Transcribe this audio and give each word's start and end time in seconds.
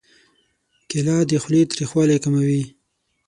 کېله 0.89 1.15
د 1.29 1.31
خولې 1.41 1.61
تریخوالی 1.71 2.17
کموي. 2.23 2.63